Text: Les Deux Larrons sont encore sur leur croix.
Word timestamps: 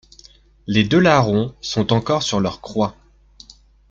Les 0.65 0.83
Deux 0.83 0.97
Larrons 0.97 1.53
sont 1.61 1.93
encore 1.93 2.23
sur 2.23 2.39
leur 2.39 2.59
croix. 2.59 2.95